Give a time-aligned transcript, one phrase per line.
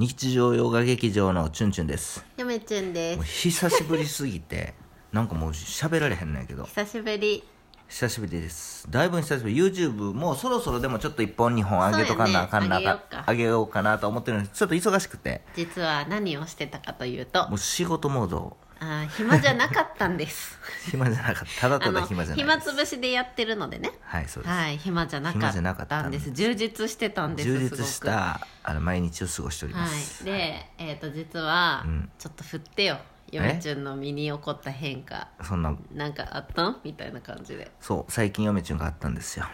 [0.00, 2.24] 日常洋画劇場のチュンチュンです。
[2.38, 4.72] やめちゅんでもうす久しぶりすぎて
[5.12, 6.64] なんかもう喋られへんねんけど。
[6.64, 7.44] 久しぶり。
[7.86, 8.90] 久しぶりです。
[8.90, 9.56] だいぶ久しぶり。
[9.56, 13.24] YouTube もうそろそろでもちょっと1本2本上げとかなあかんなそうやね上げようか。
[13.28, 14.58] 上げようかなと思ってるんです。
[14.58, 15.42] ちょっと忙しくて。
[15.54, 17.46] 実は何をしてたかというと。
[17.50, 20.58] もう仕事モードあー暇じゃなかったんです。
[20.90, 21.60] 暇じゃなかった。
[21.60, 22.58] ただただ暇じゃないです。
[22.58, 23.92] 暇つぶしでやってるのでね。
[24.02, 26.30] はいそうです、はい暇じゃなかっったんでたんです。
[26.30, 30.24] 充実してたんです充実したあの毎日を過ごしておりまはす、い。
[30.24, 32.10] でえっ、と実は、うん。
[32.18, 32.98] ちょっと振ってよ。
[33.30, 35.28] やめちゅんの身に起こった変化。
[35.42, 35.76] そんな。
[35.92, 36.66] なんかあった？
[36.68, 37.70] んみたいな感じで。
[37.80, 39.46] そう最近嫁ちゅんがあったんですよ。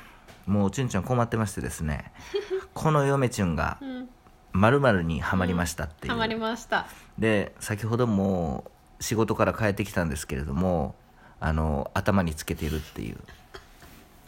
[0.47, 2.13] もうチュンチュン困ってましてですね。
[2.73, 4.09] この嫁ちゅんがうん。
[4.52, 6.87] まるにはまりましたっていう、ハマりました。
[7.19, 10.95] で先ほども仕事から帰ってきたんですけれども
[11.41, 13.17] あの頭につけているっていう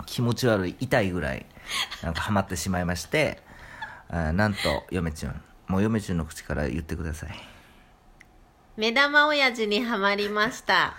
[0.07, 1.47] 気持ち悪い痛いぐらい
[2.03, 3.43] なんかハマってしまいまして
[4.09, 7.31] あなんと嫁ちゅんもう嫁ちゅんの口から言ってください。
[8.79, 10.95] 目玉親父にはまりました。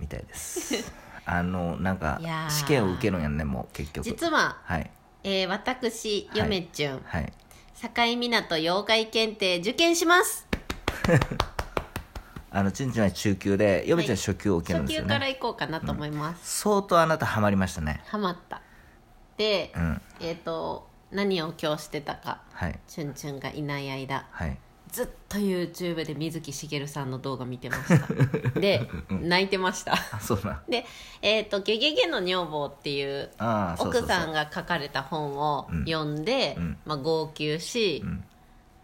[0.00, 0.90] みたいです。
[1.26, 4.04] あのなんか試験を受けるんやんねもう結局。
[4.04, 4.90] 実は、はい。
[5.24, 6.38] えー私はい。
[6.38, 7.32] 嫁ちゅん、はい。
[7.76, 10.46] 境港妖怪検定受験します
[12.56, 18.02] あのちんちんは中級で嫁ちゃんは初級を受けるん初ですよね、級から行こうかなと思います、相当あなたハマりましたね。
[18.06, 18.62] ハマった。
[19.36, 20.02] で、うん。
[20.20, 22.40] えっ、と何を今日してたか。
[22.52, 22.78] はい。
[22.88, 24.26] チュンチュンがいない間。
[24.30, 24.58] はい。
[24.90, 28.06] ずっと YouTube で水木しげるさんの動画見てました。
[28.58, 29.92] で泣いてました。
[29.92, 30.86] あそうなんで
[31.20, 33.30] えっ、と「ゲゲゲの女房」っていう
[33.78, 35.84] 奥さんが書かれた本をうん。
[35.84, 36.78] 読んで、うん。
[36.86, 38.24] まあ、号泣し、ん。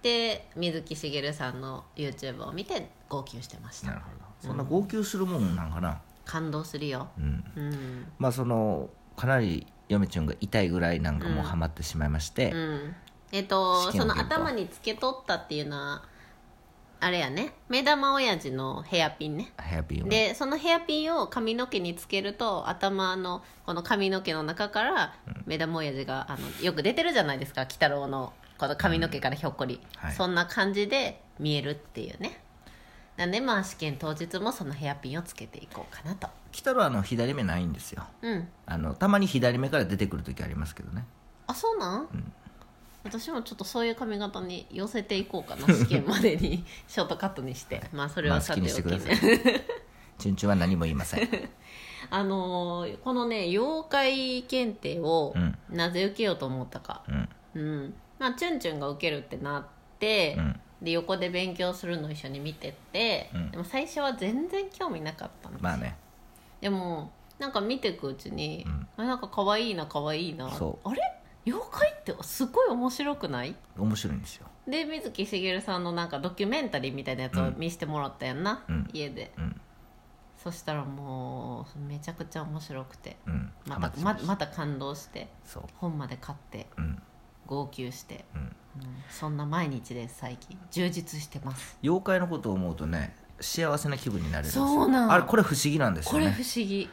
[0.03, 3.89] で水木しげるさんの YouTube を見て号泣してました。
[3.89, 4.49] なるほど。
[4.49, 6.01] そんな号泣するもんなんかな。
[6.25, 7.09] 感動するよ。
[7.19, 7.45] うん。
[7.57, 8.07] うん。
[8.19, 12.95] まあそのかなり嫁ちゃんが痛いぐらいなんかもうハマってしまいまして、うん。
[13.31, 16.03] えっ、とその試験を受けると頭につけとったっていうのは
[17.01, 17.53] あれやね。
[17.69, 19.53] 目玉親父のヘアピンね。
[19.61, 25.15] ヘアピンをでそのヘアピンを髪の毛につけると頭のこの髪の毛の中から
[25.45, 27.63] 目玉親父があのよく出てるじゃないですか。
[27.63, 30.13] 鬼太郎のこの髪の毛からひょっこり、はい。
[30.13, 32.41] そんな感じで見えるっていうね
[33.17, 36.29] なんでまあ試験当日もそのヘアピンをつけていこうかなと。
[36.51, 38.05] 北はあの左目ないんですよ。
[38.23, 38.49] うん。
[38.67, 41.05] あのたまに左目から出てくる時ありますけどね。
[41.47, 42.33] あそうなん、
[43.05, 46.65] 私もちょっとそういう髪型に寄せていこうかな試験までに。
[46.89, 47.83] ショートカットにして。
[47.93, 49.19] まあそれはさておきにしてくださねい。
[50.19, 51.29] チュンチュンは何も言いません。
[52.11, 55.59] あのーこのね妖怪検定をうん。
[55.71, 57.03] なぜ受けようと思ったか。
[57.09, 57.29] うん。
[57.55, 57.95] うん。
[58.19, 59.65] まあチュンチュンが受けるってなっ
[59.99, 63.51] て、うんで横で勉強するの一緒に見てて、うん。
[63.53, 65.69] でも最初は全然興味なかったんですよ。
[65.69, 65.97] まあね。
[66.61, 68.87] でもなんか見ていくうちに、うん。
[68.97, 71.01] あなんか可愛いな可愛いなそあれ？
[71.47, 73.55] 妖怪ってすごい面白くない？
[73.79, 74.47] 面白いんですよ。
[74.67, 78.89] で水木しげるさんのなんかドキュメンタリーみたいなやつを見せてもらったやんな、うん。
[78.93, 79.33] 家で。
[79.39, 79.61] うん。
[80.43, 83.17] そしたらもうめちゃくちゃ面白くて。
[83.27, 83.53] うん。
[83.67, 85.63] まハマったまいままた感動してそう。
[85.77, 86.67] 本まで買って。
[86.77, 87.03] うん
[87.53, 88.41] 号泣して、うん。
[88.41, 88.53] うん
[89.11, 90.59] そんな毎日です最近。
[90.71, 91.77] 充実してます。
[91.83, 94.67] 妖怪のことを思うとね幸せな気分になれるんですよ。
[94.67, 95.13] そうなん。
[95.13, 96.19] あれこれ不思議なんですよね。
[96.21, 96.89] これ不思議。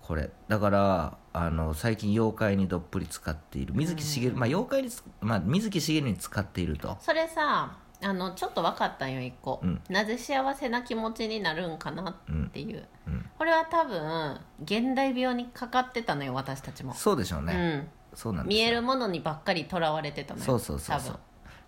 [0.00, 0.30] これ。
[0.46, 3.74] だからあの最近妖怪にどっぷり使っている。
[3.74, 6.96] 水木しげる、まあ妖怪につ、まあ、水木しげるに使っていると。
[7.00, 9.80] それさあのちょっと分かったんよ一個、うん。
[9.88, 12.14] なぜ幸せな気持ちになるんかなっ
[12.50, 13.26] ていう、うん。
[13.36, 21.18] これは多分現代病にかかってたのよ私たちも、そうでしょうね、うんそうなん見えるものにばっかりとらわれてたのよそうそうそうそう。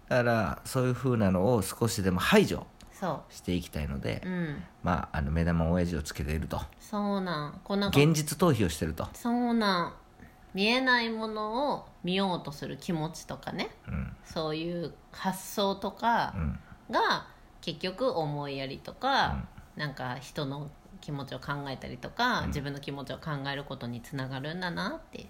[0.08, 4.62] だからそういう風なのを少しでも排除そしていきたいので、ううん。
[4.82, 6.60] まああの目玉親父をつけていると。
[6.80, 7.60] そうなん。
[7.62, 9.92] こうな現実逃避をしてると、そうなん。
[10.54, 13.70] 見えないものを見ようとする気持ちとかね。
[13.86, 14.16] うん。
[14.24, 16.58] そういう発想とかうん。
[16.90, 17.26] が
[17.60, 19.44] 結局思いやりとか、
[19.76, 20.70] なんか人の
[21.02, 25.26] 気持ちを考えたりとか、自分の気持ちを考えることにつながるんだなって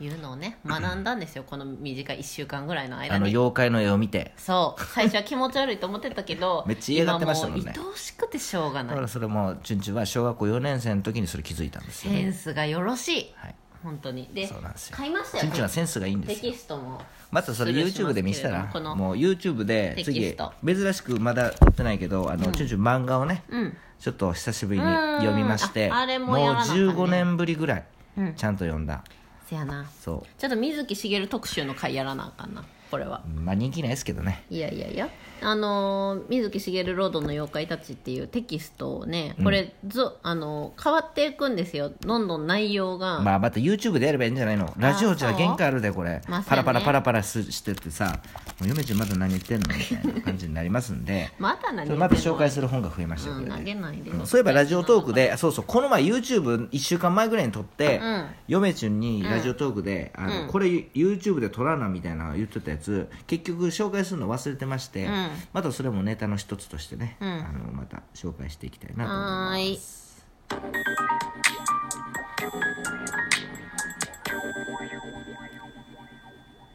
[0.00, 1.44] いうのをね学んだんですよ。
[1.44, 4.32] この短い1週間ぐらいの間あのに妖怪の絵を見て。
[4.36, 4.84] そう。
[4.94, 7.72] 最初は気持ち悪いと思ってたけど めっちゃ嫌がってましたもんね。
[7.74, 8.90] 今もう愛おしくてしょうがない。
[8.90, 13.32] だからそれもチュンチュンは小学校4年生の時にそれ気づいたんですよ、センスがよろしい。
[13.36, 14.28] はい、本当に。
[14.32, 14.96] でそうなんですよ。
[14.96, 15.42] 買いましたよ。
[15.42, 16.52] チュンチュンはセンスがいいんでテすよ。
[16.52, 17.00] キストも。
[17.30, 18.96] またそれ失礼しま YouTube すで見せたらこの。
[18.96, 20.52] もう YouTube でテキ次スト。
[20.64, 23.76] 珍しくまだ売ってないけどあの、チュンチュン漫画をねうん。
[23.98, 24.86] ちょっと久しぶりに
[25.18, 26.92] 読みましてうんああれもやらなあかんね。
[26.92, 27.84] 15年ぶりぐらい
[28.16, 28.34] うん。
[28.34, 29.02] ちゃんと読んだ、
[29.48, 29.90] せやな。
[30.00, 30.40] そう。
[30.40, 33.22] ちょっと水木しげる特集の回やらなあかんなこれは。
[33.34, 34.44] まあ人気ないですけどね。
[34.50, 35.08] いやいやいや
[35.42, 44.72] あのー水木しげるロードの妖怪たちっていうテキストをねこれ、ずあのー変わっていくんですよどんどん内容が、まあまた YouTube でやればいいんじゃないの？
[44.76, 48.20] ラジオじゃ限界あるでこれ、まあパラパラパラパラすしてってさ
[48.60, 51.30] 「もう嫁ちゃんまだ何言ってんの?」みたいな感じになりますんで。
[51.38, 58.26] また何また紹介する本が増えましたうん投けどねげないで、そういえばラジオトークでそうそうこの前 YouTube1 週間前ぐらいに撮って、うん。
[58.48, 67.28] 嫁ちゅんにラジオトークで、あのうんこれ YouTube で撮らなみたいな言ってたやつ結局紹介するの忘れてまして、うんまたそれもネタの一つとしてね、うん。
[67.28, 70.26] あのまた紹介していきたいなと思いはます。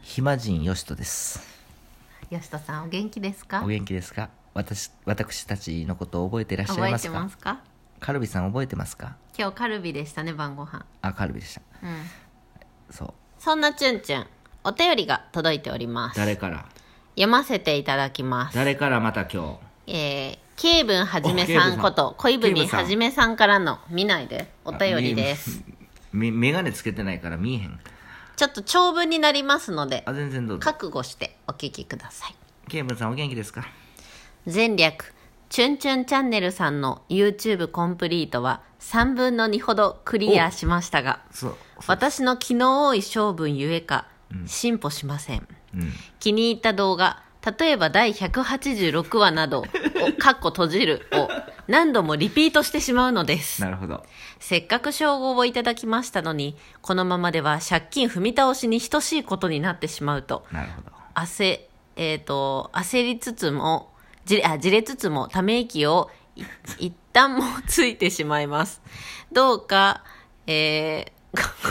[0.02, 1.40] 暇人よしとです。
[2.30, 3.62] 吉田さんお元気ですか？
[3.64, 4.30] お元気ですか？
[4.54, 7.60] 私私たちのことを覚えていらっしゃい覚えてますかますか？
[8.00, 9.16] カルビさん覚えてますか？
[9.36, 10.86] 今日カルビでしたね晩ご飯。
[11.02, 11.62] あカルビでした。
[11.82, 11.90] うん。
[12.90, 13.14] そう。
[13.38, 14.26] そんなチュンチュン
[14.62, 16.16] お便りが届いております。
[16.18, 16.66] 誰から？
[17.14, 18.54] 読ませていただきます。
[18.54, 19.92] 誰からまた今日？
[19.92, 25.62] えー、ケイブンはじめさおケイブンさんんこと恋文ケイブンさんはじめさんからの見ないでお便りです。
[26.12, 27.78] み眼鏡つけてないから見えへん。
[28.36, 30.64] ちょっと長文になりますのであ全然どうぞ。
[30.64, 32.34] 覚悟してお聞きください。
[32.68, 33.64] ケイブンさんお元気ですか？
[34.52, 35.12] 前略
[35.50, 41.56] チュンチュンチャンネルさんの YouTube コンプリートは3分の2ほどクリアしましたがそう
[41.86, 44.06] 私の気の多い性分ゆえか
[44.46, 47.22] 進歩しませんうん気に入った動画。
[47.58, 49.64] 例えば第186話などを
[50.18, 51.28] 「かっこ閉じる」を
[51.68, 53.60] 何度もリピートしてしまうのです。
[53.60, 54.02] なるほど。
[54.40, 60.90] せっかく称号をいただきましたのにこのままでは借金踏み倒しに等しいことになってしまうとなるほど。
[61.14, 61.60] 焦,、
[61.96, 63.92] えー、と焦りつつも
[64.24, 66.44] じれあじれつつもため息をい
[66.78, 68.80] 一旦もついてしまいます。
[69.32, 70.02] どうか
[70.46, 71.13] えー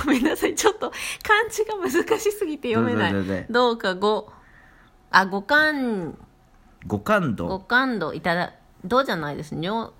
[0.05, 0.55] ごめんなさい。
[0.55, 0.91] ちょっと
[1.23, 3.13] 漢字が難しすぎて読めない。
[3.13, 4.31] どうぞどうかご。
[5.11, 6.17] あご感
[6.85, 9.55] 五感ご度感度いただどうじゃないです。
[9.55, 9.91] 尿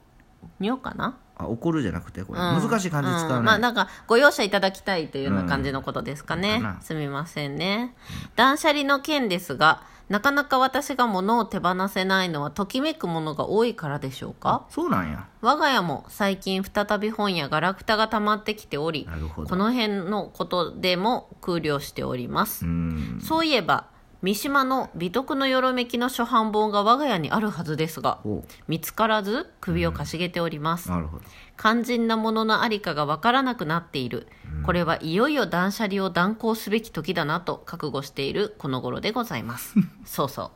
[0.60, 1.18] 尿かな？
[1.36, 2.70] あ怒るじゃなくてこれ、うん。
[2.70, 3.44] 難しい漢字使うね、ん。
[3.44, 6.82] まあなんかご容赦いただきたいというような感じのことですかね、うん。
[6.82, 7.96] すみませんね。
[8.36, 14.66] 断捨離の件ですがなかなか私が物を手放せないのはときめくものが多いからでしょうか？
[14.70, 15.28] そうなんや。
[15.42, 22.66] 我が家も最近再び本やガラクタが溜まってきておりこの辺のことでも空慮しております。
[22.66, 23.20] う、ん。
[23.22, 23.86] そういえば
[24.24, 31.26] 三島の美徳のよろめきの初版本が我が家にあるはずですがお見つからず首をかしげております、なるほど。
[31.60, 34.28] 肝心なもののありかがわからなくなっている、
[34.66, 39.76] これはいよいよ断捨離を断行すべき時だなと覚悟しているこの頃でございます。
[40.06, 40.52] そうそう。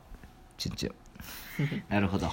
[0.56, 2.26] チュンチュンなるほど。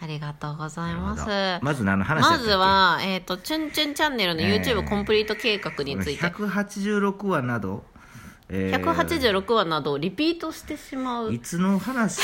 [0.00, 1.24] ありがとうございます。
[1.60, 7.84] まず何の話まずは、えっ、と、チュンチュンチャンネルのえー YouTube コンプリート計画について、186話など、
[8.48, 8.82] えー。
[8.82, 11.32] 186話などをリピートしてしまう。
[11.32, 11.40] い。
[11.40, 12.20] つの話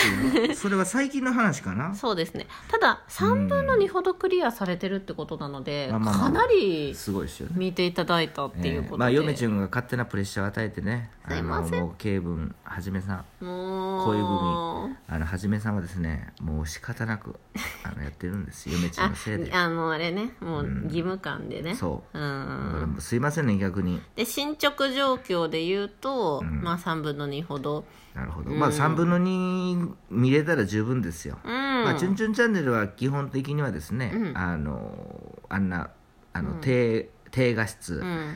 [0.54, 1.94] それは最近の話かな？
[1.96, 2.46] そうですね。
[2.70, 6.24] ただ、3分の2ほどクリアされてるってことなので、まあまあまあ。
[6.26, 7.54] かなりすごいですよね。
[7.56, 8.94] 見ていただいたっていうことで。
[8.94, 8.98] えー。
[8.98, 11.78] まあ嫁ちゃんが勝手なプレッシャーを与えてねすいません。
[11.78, 13.24] あのもう慶文はじめさん。
[13.40, 14.96] 恋文。
[15.08, 17.36] あのはじめさんはですねもう仕方なく
[17.84, 18.70] あのやってるんです。
[18.70, 19.52] 嫁ちゃんあのせいで。
[19.52, 20.34] あのあれね。
[20.40, 22.18] もう義務感でね、そう。
[22.18, 22.66] うん。
[22.66, 24.00] だからもうすいませんね逆に。
[24.16, 27.84] で進捗状況で言うと、まあ3分の2ほど。
[28.14, 35.90] なるほど、まあ3分の2見れたら十分ですよ、うん、まあ、チュンチュンチャンネルは基本的にはですね、あのあんな
[36.32, 38.34] あの、低低画質、うん。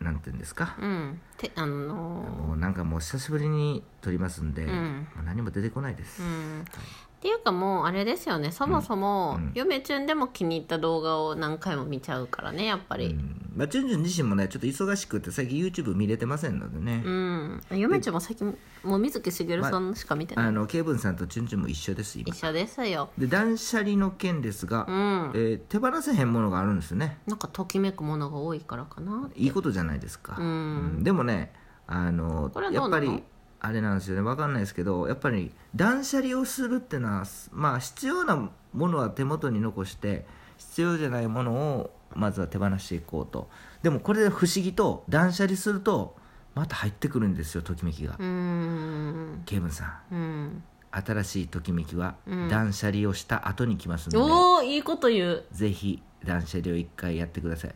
[0.00, 1.20] なんていうんですか、うん。
[1.38, 5.08] てあのもうなんかもう久しぶりに撮りますんで、ん。
[5.14, 6.64] もう何も出てこないです、うん
[7.24, 8.52] っていうかもうあれですよね。
[8.52, 13.06] そもそも、嫁チュンでも気に入った動画を何回も見ちゃうからねやっぱり。
[13.06, 13.40] うん。
[13.56, 22.28] まあ、チュンチュン自身もねちょっと忙しくて最近 YouTube 見れてませんのでね、うん、嫁チュンも最近もう水木しげるさんしか見てない、あのケイブンさんとチュンチュンも一緒です今。
[22.28, 23.08] 一緒ですよ。
[23.16, 25.30] で断捨離の件ですが、うん。
[25.34, 27.20] えー手放せへんものがあるんですよね。
[27.26, 30.46] なんかときめくものが多いからかないいことじゃないですか、うん。
[30.46, 31.04] うん。
[31.04, 31.54] でもね
[31.86, 33.04] あのこれはどうなの？
[33.06, 33.24] やっぱり
[33.64, 34.20] あれなんですよね。
[34.20, 40.26] 分かんないですけどやっぱり断捨離をするっていうのはまあ必要なものは手元に残して
[40.58, 43.48] 必要じゃないものをまずは手放していこうと。
[43.82, 46.14] でもこれで不思議と断捨離すると
[46.54, 48.12] また入ってくるんですよときめきが、
[49.46, 50.14] ケイブンさん。
[50.14, 50.62] うん。
[50.90, 52.48] 新しいときめきはうん。
[52.50, 55.44] 断捨離をした後に来ますので、おおいいこと言う。
[55.52, 57.74] ぜひ断捨離を一回やってください、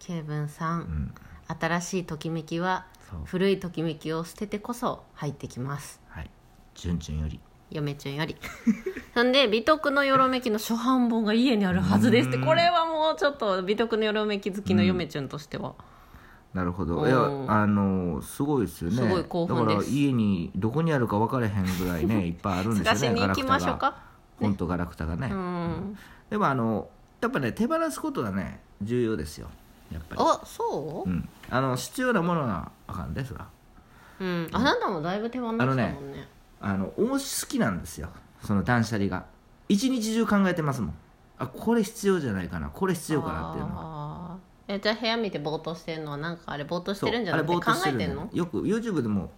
[0.00, 1.14] ケイブンさん、うん、
[1.60, 2.86] 新しいときめきは
[3.24, 6.00] 古いときめきを捨ててこそ入ってきます。
[6.08, 6.30] はい。
[6.74, 7.40] チュンチュンより。
[7.70, 8.36] 嫁ちゃんより。
[9.14, 12.38] そんで美徳のよろめきの初版本が家にあるはずですって。
[12.38, 15.74] これはもうちょっと美徳のよろめき好きの嫁ちゃんとしては、
[16.54, 16.98] なるほど。
[16.98, 17.08] うん。
[17.08, 18.96] いやあのすごいですよね。
[18.96, 19.76] すごい興奮です。
[19.76, 23.96] だから家にどこにあるか分からへんぐらいね いっぱいあるんですよね探しに行きましょうか。
[24.38, 25.98] 本とガラクタがね、うん。
[26.30, 26.88] でもあの
[27.20, 29.48] やっぱね手放すことはね重要ですよ
[29.92, 30.20] やっぱり。
[30.22, 31.08] あそう？
[31.08, 33.46] うん、あの必要なものはあかんでそら
[34.20, 34.48] うん。
[34.52, 35.96] あなたもだいぶ手放したもんね。
[36.60, 38.08] あのおもし好きなんですよ。
[38.42, 39.26] その断捨離が。
[39.68, 40.94] 一日中考えてますもん。
[41.38, 42.70] あこれ必要じゃないかな。
[42.70, 44.38] これ必要かなっていうのは。
[44.68, 48.28] えじゃあ部屋見てぼーっとしてるのはなんかあれぼーっとしてるんじゃなくて考えてんの？
[48.32, 49.30] よく YouTube でも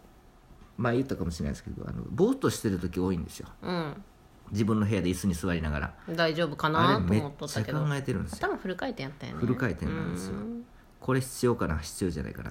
[0.77, 3.49] 前言ったかもしれないですけどあのぼーっとしてる時多いんですよ。
[3.63, 4.05] うん
[4.51, 5.95] 自分の部屋で椅子に座りながら。
[6.11, 7.95] 大丈夫かあなと思っとったけど。
[7.95, 8.39] えてるんですよ。
[8.49, 9.41] 頭フル回転やったよね。
[9.41, 10.35] フル回転なんですよ。
[10.35, 10.65] うん。
[11.01, 12.51] これ必要かな必要じゃないかな。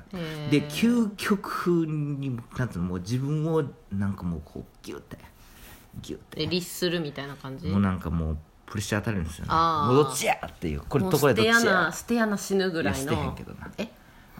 [0.50, 5.18] で究極になんつうのもう自分をなんかもうこうギュッて
[6.02, 6.40] ギュッて。
[6.40, 7.68] で律するみたいな感じ？
[7.68, 9.52] もうなんかもうプレッシャー当たるんですよね。
[9.52, 11.60] もうどっちやっていうこれとこれどっちや。
[11.60, 13.70] な捨てやな死ぬぐらいいや捨てへんのけどな。
[13.78, 13.90] え？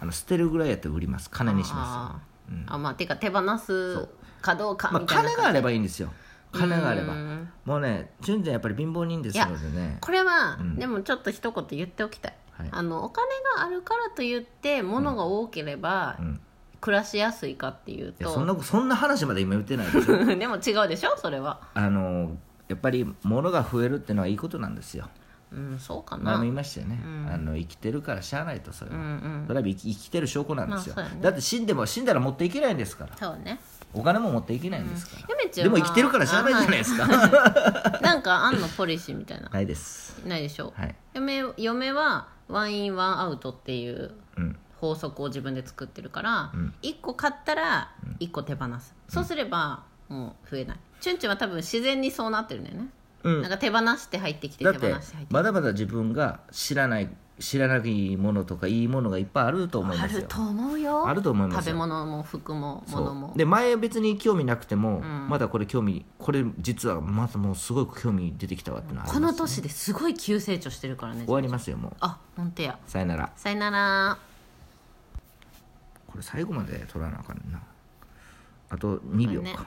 [0.00, 1.28] あの捨てるぐらいやったら売ります。
[1.30, 4.08] 金にしまあすよ、ーあまあてか手放す
[4.40, 6.10] かどうかまあ、みたいな金があればばいいんですよ
[6.52, 7.14] 金があれば。
[7.14, 7.48] うん。
[7.64, 10.76] もうね純ちゃんやっぱり貧乏人ですのでねこれは、うん。
[10.76, 12.68] でもちょっと一言言っておきたい、はい。
[12.70, 13.26] あのお金
[13.56, 16.40] があるからといって物が多ければ、うん。
[16.80, 18.30] 暮らしやすいかっていうと。
[18.30, 20.24] そんなそんな話まで今言ってないでしょ。
[20.36, 21.60] でも違うでしょそれは。
[21.74, 22.36] あの
[22.68, 25.08] やっぱり物が増えるってのはいいことなんですよ。
[25.50, 26.24] うんそうかな。
[26.24, 27.32] 前も言いましたよね、うん。
[27.32, 29.44] あの生きてるからしゃあないとそれは、うんうん。
[29.46, 31.18] それは生きてる証拠なんですよ、まあね。
[31.20, 33.16] だって死んでも死んだら持っていけないんですから。
[33.16, 33.58] そうね
[33.94, 37.06] お金も持っていけないんですから、ゆめちゃんはでも生きてるからしゃあないじゃないですか、
[38.00, 39.48] なんかあんのポリシーみたいな。
[39.48, 40.22] ないです。
[40.26, 40.94] ないでしょ、はい。
[41.14, 44.56] 嫁嫁はワンインワンアウトっていううん。
[44.80, 46.74] 法則を自分で作ってるから、うん。
[46.82, 47.90] 1個買ったら
[48.20, 50.78] 1個手放す、そうすればもう増えない。
[51.00, 52.86] チュンチュンは多分自然にそうなってるんだよね、
[53.24, 53.42] うん。
[53.42, 55.26] なんか手放して入ってきて手放して入ってきて。
[55.30, 60.20] まだまだ自分が知らない知らないものとかいいものがいっぱいあると思いあますよ。
[60.22, 61.06] ると思うよ。
[61.06, 61.62] あると思いますよ。
[61.62, 65.28] 食べ物も服も物もで前別に興味なくても、ん。
[65.28, 71.92] まだこれ興味これ実はまたもうすごい興味出てきたわってのはあこの年ですごい急成長してるからね終わりますよもう。
[72.00, 72.78] あ本当や。
[72.86, 73.30] さよなら。
[73.36, 74.18] さよなら。
[76.06, 77.60] これ最後まで取らなあかんな。
[78.70, 79.64] あと2秒か、